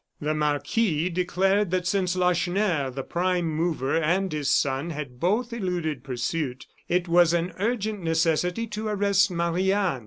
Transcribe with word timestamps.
The 0.19 0.33
marquis 0.33 1.11
declared 1.11 1.69
that 1.69 1.85
since 1.85 2.15
Lacheneur, 2.15 2.89
the 2.89 3.03
prime 3.03 3.45
mover, 3.45 3.95
and 4.01 4.31
his 4.33 4.49
son, 4.49 4.89
had 4.89 5.19
both 5.19 5.53
eluded 5.53 6.03
pursuit, 6.03 6.65
it 6.89 7.07
was 7.07 7.33
an 7.33 7.53
urgent 7.59 8.01
necessity 8.01 8.65
to 8.65 8.87
arrest 8.87 9.29
Marie 9.29 9.71
Anne. 9.71 9.99